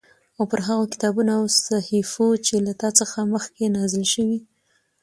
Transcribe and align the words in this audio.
او 0.37 0.43
پر 0.51 0.59
هغو 0.67 0.85
کتابونو 0.93 1.31
او 1.39 1.43
صحيفو 1.67 2.27
چې 2.45 2.55
له 2.65 2.73
تا 2.81 2.89
څخه 2.99 3.19
مخکې 3.33 3.73
نازل 3.77 4.03
شوي 4.13 4.39